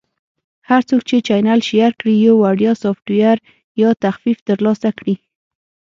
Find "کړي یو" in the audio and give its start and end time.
1.99-2.33